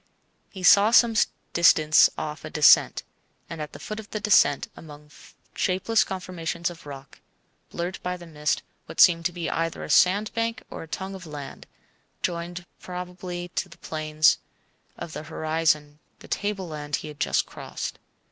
He 0.49 0.63
saw 0.63 0.89
some 0.89 1.13
distance 1.53 2.09
off 2.17 2.43
a 2.43 2.49
descent, 2.49 3.03
and 3.47 3.61
at 3.61 3.71
the 3.73 3.77
foot 3.79 3.99
of 3.99 4.09
the 4.09 4.19
descent, 4.19 4.67
among 4.75 5.11
shapeless 5.53 6.03
conformations 6.03 6.71
of 6.71 6.87
rock, 6.87 7.19
blurred 7.69 7.99
by 8.01 8.17
the 8.17 8.25
mist, 8.25 8.63
what 8.87 8.99
seemed 8.99 9.25
to 9.27 9.31
be 9.31 9.47
either 9.47 9.83
a 9.83 9.91
sandbank 9.91 10.63
or 10.71 10.81
a 10.81 10.87
tongue 10.87 11.13
of 11.13 11.27
land, 11.27 11.67
joining 12.23 12.65
probably 12.79 13.49
to 13.49 13.69
the 13.69 13.77
plains 13.77 14.39
of 14.97 15.13
the 15.13 15.21
horizon 15.21 15.99
the 16.17 16.27
tableland 16.27 16.95
he 16.95 17.07
had 17.07 17.19
just 17.19 17.45
crossed. 17.45 17.99